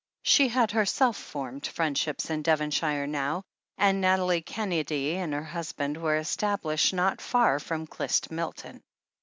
[0.23, 3.43] She had herself formed friendships in Devonshire now,
[3.77, 8.81] and Nathalie Kennedy and her husband were es tablished not far from Clyst Milton.